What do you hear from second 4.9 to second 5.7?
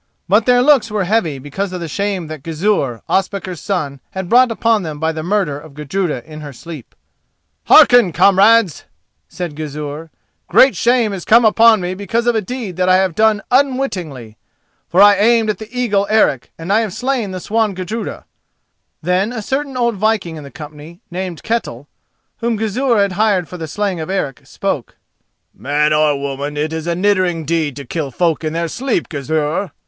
by the murder